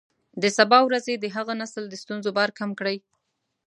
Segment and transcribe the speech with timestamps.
[0.41, 2.97] د سبا ورځې د هغه نسل د ستونزو بار کم کړئ.